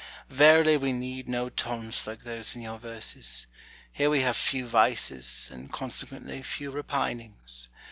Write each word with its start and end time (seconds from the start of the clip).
Verily 0.31 0.77
we 0.77 0.93
need 0.93 1.29
no 1.29 1.47
taunts 1.49 2.07
like 2.07 2.23
those 2.23 2.55
in 2.55 2.63
your 2.63 2.79
verses: 2.79 3.45
here 3.93 4.09
we 4.09 4.21
have 4.21 4.35
few 4.35 4.65
vices, 4.65 5.47
and 5.53 5.71
con 5.71 5.89
sequently 5.91 6.43
few 6.43 6.71
repinings. 6.71 7.67